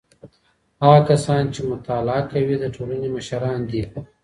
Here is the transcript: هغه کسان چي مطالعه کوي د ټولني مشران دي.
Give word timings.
هغه 0.83 0.99
کسان 1.09 1.43
چي 1.53 1.59
مطالعه 1.71 2.21
کوي 2.31 2.55
د 2.59 2.65
ټولني 2.75 3.09
مشران 3.17 3.59
دي. 3.71 3.83